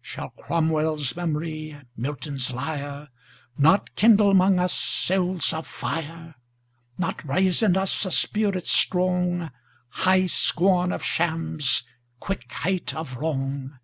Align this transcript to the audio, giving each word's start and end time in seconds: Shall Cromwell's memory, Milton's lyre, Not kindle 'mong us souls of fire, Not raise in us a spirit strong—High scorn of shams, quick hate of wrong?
Shall 0.00 0.30
Cromwell's 0.30 1.16
memory, 1.16 1.76
Milton's 1.96 2.52
lyre, 2.52 3.08
Not 3.58 3.96
kindle 3.96 4.32
'mong 4.34 4.60
us 4.60 4.72
souls 4.72 5.52
of 5.52 5.66
fire, 5.66 6.36
Not 6.96 7.26
raise 7.28 7.60
in 7.60 7.76
us 7.76 8.06
a 8.06 8.12
spirit 8.12 8.68
strong—High 8.68 10.26
scorn 10.26 10.92
of 10.92 11.02
shams, 11.02 11.82
quick 12.20 12.52
hate 12.52 12.94
of 12.94 13.16
wrong? 13.16 13.80